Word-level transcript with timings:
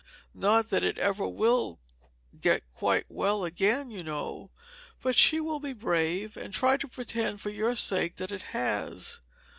Not 0.33 0.71
that 0.71 0.83
it 0.83 0.97
ever 0.97 1.27
will 1.27 1.79
get 2.41 2.63
quite 2.73 3.05
well 3.07 3.45
again, 3.45 3.91
you 3.91 4.01
know; 4.01 4.49
but 4.99 5.15
she 5.15 5.39
will 5.39 5.59
be 5.59 5.73
brave, 5.73 6.35
and 6.35 6.51
try 6.51 6.75
to 6.77 6.87
pretend 6.87 7.39
for 7.39 7.51
your 7.51 7.75
sake 7.75 8.15
that 8.15 8.31
it 8.31 8.41
has. 8.57 9.21